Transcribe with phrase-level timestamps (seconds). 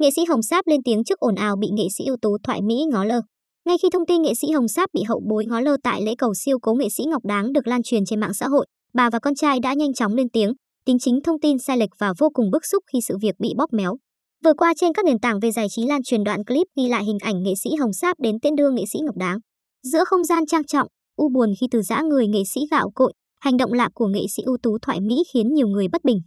[0.00, 2.62] Nghệ sĩ Hồng Sáp lên tiếng trước ồn ào bị nghệ sĩ ưu tú Thoại
[2.62, 3.20] Mỹ ngó lơ.
[3.68, 6.14] Ngay khi thông tin nghệ sĩ Hồng Sáp bị hậu bối ngó lơ tại lễ
[6.18, 9.10] cầu siêu cố nghệ sĩ Ngọc Đáng được lan truyền trên mạng xã hội, bà
[9.10, 10.52] và con trai đã nhanh chóng lên tiếng,
[10.86, 13.48] tính chính thông tin sai lệch và vô cùng bức xúc khi sự việc bị
[13.56, 13.96] bóp méo.
[14.44, 17.04] Vừa qua trên các nền tảng về giải trí lan truyền đoạn clip ghi lại
[17.04, 19.38] hình ảnh nghệ sĩ Hồng Sáp đến tiễn đưa nghệ sĩ Ngọc Đáng.
[19.82, 23.12] Giữa không gian trang trọng, u buồn khi từ giã người nghệ sĩ gạo cội,
[23.40, 26.18] hành động lạ của nghệ sĩ ưu tú Thoại Mỹ khiến nhiều người bất bình.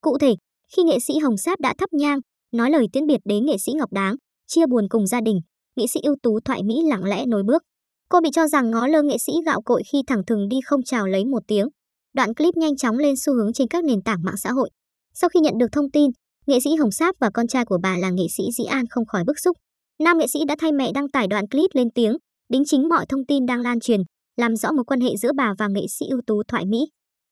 [0.00, 0.34] Cụ thể,
[0.76, 2.18] khi nghệ sĩ Hồng Sáp đã thắp nhang,
[2.52, 4.16] nói lời tiễn biệt đến nghệ sĩ Ngọc Đáng,
[4.46, 5.40] chia buồn cùng gia đình,
[5.76, 7.62] nghệ sĩ ưu tú Thoại Mỹ lặng lẽ nối bước.
[8.08, 10.82] Cô bị cho rằng ngó lơ nghệ sĩ gạo cội khi thẳng thừng đi không
[10.82, 11.68] chào lấy một tiếng.
[12.14, 14.70] Đoạn clip nhanh chóng lên xu hướng trên các nền tảng mạng xã hội.
[15.14, 16.10] Sau khi nhận được thông tin,
[16.46, 19.06] nghệ sĩ Hồng Sáp và con trai của bà là nghệ sĩ Dĩ An không
[19.06, 19.56] khỏi bức xúc.
[20.00, 22.16] Nam nghệ sĩ đã thay mẹ đăng tải đoạn clip lên tiếng,
[22.48, 24.00] đính chính mọi thông tin đang lan truyền,
[24.36, 26.78] làm rõ mối quan hệ giữa bà và nghệ sĩ ưu tú Thoại Mỹ.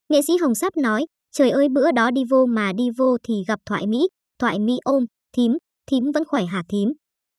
[0.08, 3.34] Nghệ sĩ Hồng Sáp nói, trời ơi bữa đó đi vô mà đi vô thì
[3.48, 5.04] gặp Thoại Mỹ, Thoại Mỹ ôm,
[5.36, 5.52] thím,
[5.90, 6.88] thím vẫn khỏe hả thím?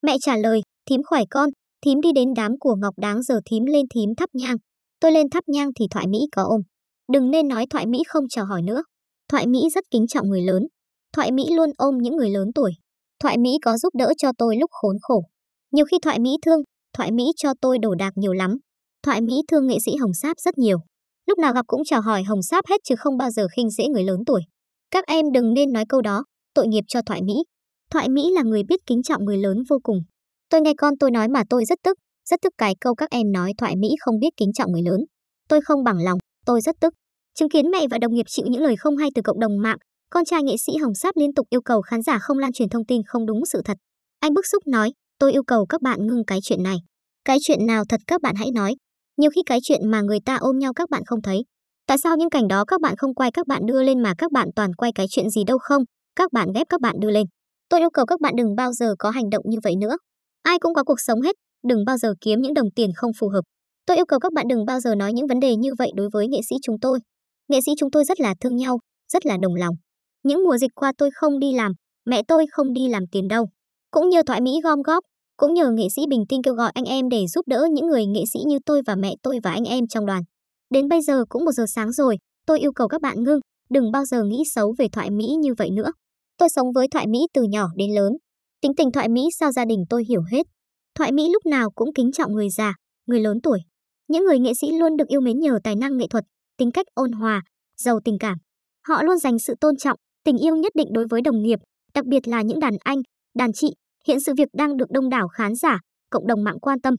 [0.02, 1.49] Mẹ trả lời, thím khỏe con,
[1.86, 4.56] thím đi đến đám của Ngọc Đáng giờ thím lên thím thắp nhang.
[5.00, 6.61] Tôi lên thắp nhang thì Thoại Mỹ có ôm.
[7.14, 8.83] Đừng nên nói Thoại Mỹ không chào hỏi nữa.
[9.31, 10.67] Thoại Mỹ rất kính trọng người lớn.
[11.14, 12.72] Thoại Mỹ luôn ôm những người lớn tuổi.
[13.20, 15.23] Thoại Mỹ có giúp đỡ cho tôi lúc khốn khổ.
[15.72, 16.61] Nhiều khi Thoại Mỹ thương,
[16.98, 18.58] Thoại Mỹ cho tôi đổ đạc nhiều lắm.
[19.03, 20.77] Thoại Mỹ thương nghệ sĩ Hồng Sáp rất nhiều.
[21.25, 23.88] Lúc nào gặp cũng chào hỏi Hồng Sáp hết chứ không bao giờ khinh dễ
[23.88, 24.42] người lớn tuổi.
[24.92, 26.23] Các em đừng nên nói câu đó,
[26.56, 27.34] tội nghiệp cho Thoại Mỹ.
[27.92, 30.00] Thoại Mỹ là người biết kính trọng người lớn vô cùng.
[30.50, 31.98] Tôi nghe con tôi nói mà tôi rất tức,
[32.30, 35.00] rất tức cái câu các em nói Thoại Mỹ không biết kính trọng người lớn.
[35.50, 36.94] Tôi không bằng lòng, tôi rất tức.
[37.39, 39.78] Chứng kiến mẹ và đồng nghiệp chịu những lời không hay từ cộng đồng mạng,
[40.09, 42.70] con trai nghệ sĩ Hồng Sáp liên tục yêu cầu khán giả không lan truyền
[42.70, 43.78] thông tin không đúng sự thật.
[44.20, 46.78] Anh bức xúc nói, tôi yêu cầu các bạn ngưng cái chuyện này.
[47.26, 48.76] Cái chuyện nào thật các bạn hãy nói.
[49.17, 51.42] Nhiều khi cái chuyện mà người ta ôm nhau các bạn không thấy.
[51.88, 54.31] Tại sao những cảnh đó các bạn không quay các bạn đưa lên mà các
[54.31, 55.83] bạn toàn quay cái chuyện gì đâu không?
[56.16, 57.25] Các bạn ghép các bạn đưa lên.
[57.69, 59.97] Tôi yêu cầu các bạn đừng bao giờ có hành động như vậy nữa.
[60.44, 61.35] Ai cũng có cuộc sống hết,
[61.67, 63.41] đừng bao giờ kiếm những đồng tiền không phù hợp.
[63.85, 66.09] Tôi yêu cầu các bạn đừng bao giờ nói những vấn đề như vậy đối
[66.13, 66.99] với nghệ sĩ chúng tôi.
[67.48, 68.80] Nghệ sĩ chúng tôi rất là thương nhau,
[69.14, 69.75] rất là đồng lòng.
[70.23, 71.71] Những mùa dịch qua tôi không đi làm,
[72.05, 73.45] mẹ tôi không đi làm tiền đâu.
[73.92, 75.04] Cũng nhờ thoại Mỹ gom góp,
[75.37, 78.05] cũng nhờ nghệ sĩ Bình Tinh kêu gọi anh em để giúp đỡ những người
[78.05, 80.23] nghệ sĩ như tôi và mẹ tôi và anh em trong đoàn.
[80.70, 83.39] Đến bây giờ cũng một giờ sáng rồi, tôi yêu cầu các bạn ngưng,
[83.70, 85.92] đừng bao giờ nghĩ xấu về thoại Mỹ như vậy nữa.
[86.38, 88.14] Tôi sống với thoại Mỹ từ nhỏ đến lớn.
[88.62, 90.48] Tính tình thoại Mỹ sao gia đình tôi hiểu hết.
[90.96, 92.73] Thoại Mỹ lúc nào cũng kính trọng người già,
[93.08, 93.60] người lớn tuổi.
[94.08, 96.23] Những người nghệ sĩ luôn được yêu mến nhờ tài năng nghệ thuật,
[96.58, 97.44] tính cách ôn hòa,
[97.78, 98.38] giàu tình cảm.
[98.88, 101.60] Họ luôn dành sự tôn trọng, tình yêu nhất định đối với đồng nghiệp,
[101.94, 102.98] đặc biệt là những đàn anh,
[103.36, 103.76] đàn chị.
[104.08, 105.80] Hiện sự việc đang được đông đảo khán giả,
[106.10, 106.96] cộng đồng mạng quan tâm.